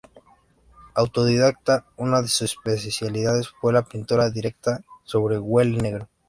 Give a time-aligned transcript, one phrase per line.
[0.95, 6.09] Autodidacta, una de sus especialidades fue la pintura directa sobre hule negro.